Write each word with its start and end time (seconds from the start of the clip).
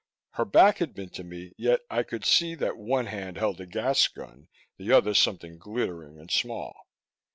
Her 0.31 0.45
back 0.45 0.79
had 0.79 0.95
been 0.95 1.11
to 1.11 1.23
me, 1.23 1.53
yet 1.57 1.81
I 1.87 2.01
could 2.01 2.25
see 2.25 2.55
that 2.55 2.75
one 2.75 3.05
hand 3.05 3.37
held 3.37 3.61
a 3.61 3.67
gas 3.67 4.07
gun, 4.07 4.47
the 4.77 4.91
other 4.91 5.13
something 5.13 5.59
glittering 5.59 6.17
and 6.17 6.31
small. 6.31 6.87